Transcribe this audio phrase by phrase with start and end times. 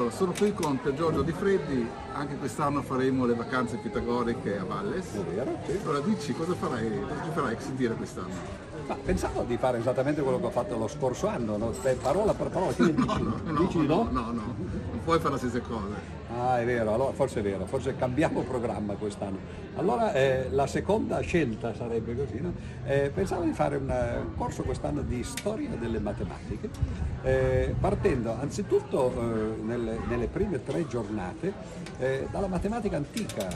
[0.00, 5.08] Allora, sono qui con Giorgio Di Freddi, anche quest'anno faremo le vacanze pitagoriche a Valles.
[5.84, 8.32] Allora dici cosa farai, cosa farai sentire quest'anno?
[8.86, 11.74] Ma pensavo di fare esattamente quello che ho fatto lo scorso anno, no?
[12.00, 13.24] Parola per parola, ne dici?
[13.58, 14.54] dici di no, no, no,
[15.10, 16.18] non puoi fare le stesse cose.
[16.36, 19.38] Ah, è vero, allora forse è vero, forse cambiamo programma quest'anno.
[19.74, 22.52] Allora eh, la seconda scelta sarebbe così, no?
[22.84, 26.68] eh, pensavo di fare un eh, corso quest'anno di storia delle matematiche,
[27.22, 31.52] eh, partendo anzitutto eh, nelle, nelle, prime tre giornate
[31.98, 33.48] eh, dalla matematica antica.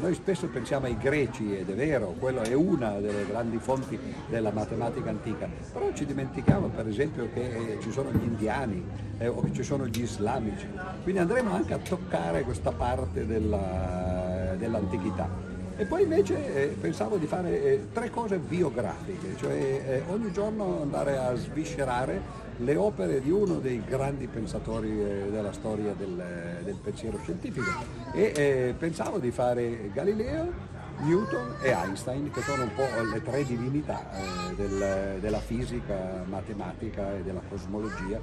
[0.00, 3.98] noi spesso pensiamo ai greci ed è vero, quello è una delle grandi fonti
[4.28, 9.52] della matematica antica, però ci dimentichiamo per esempio che ci sono gli indiani o che
[9.52, 10.66] ci sono gli islamici,
[11.02, 15.48] quindi andremo anche a toccare questa parte della, dell'antichità.
[15.76, 20.82] E poi invece eh, pensavo di fare eh, tre cose biografiche, cioè eh, ogni giorno
[20.82, 26.22] andare a sviscerare le opere di uno dei grandi pensatori eh, della storia del,
[26.64, 27.70] del, pensiero scientifico.
[28.12, 30.52] E eh, pensavo di fare Galileo,
[30.98, 37.14] Newton e Einstein, che sono un po' le tre divinità eh, del, della fisica matematica
[37.16, 38.20] e della cosmologia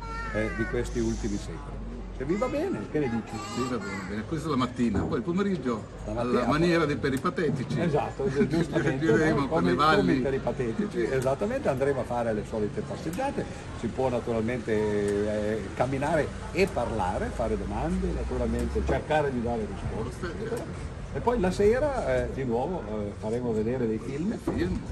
[0.56, 1.88] di questi ultimi secoli.
[2.18, 3.38] Se vi va bene, che ne dici?
[3.54, 4.24] Sì, va bene, bene.
[4.24, 7.80] Questa è la mattina, poi il pomeriggio la alla maniera dei peripatetici.
[7.80, 9.06] Esatto, giustamente.
[9.06, 10.16] Gireremo per le valli.
[10.22, 13.46] peripatetici, esattamente, andremo a fare le solite passeggiate,
[13.80, 20.96] si può naturalmente eh, camminare e parlare, fare domande, naturalmente cercare di dare risposte.
[21.14, 24.38] E poi la sera eh, di nuovo eh, faremo vedere dei film,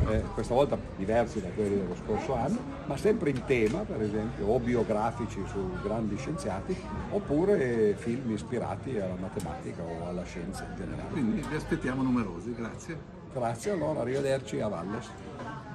[0.10, 4.48] eh, questa volta diversi da quelli dello scorso anno, ma sempre in tema, per esempio,
[4.48, 6.76] o biografici su grandi scienziati,
[7.12, 11.10] oppure film ispirati alla matematica o alla scienza in generale.
[11.12, 12.98] Quindi vi aspettiamo numerosi, grazie.
[13.32, 15.75] Grazie, allora arrivederci a Valles.